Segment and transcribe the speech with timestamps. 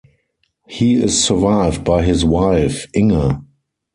[0.67, 3.35] He is survived by his wife, Inge.